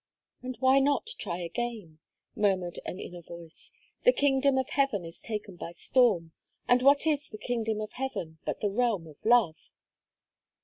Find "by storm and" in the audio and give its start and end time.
5.57-6.81